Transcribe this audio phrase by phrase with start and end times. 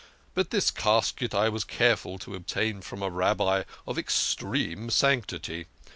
[0.33, 5.67] But this casket I was careful to obtain from a Rabbi of extreme sanctity.